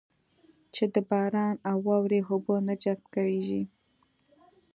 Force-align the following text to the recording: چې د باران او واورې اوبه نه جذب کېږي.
چې 0.73 0.83
د 0.93 0.95
باران 1.09 1.55
او 1.69 1.77
واورې 1.87 2.19
اوبه 2.29 2.55
نه 2.67 2.75
جذب 2.83 3.03
کېږي. 3.15 3.63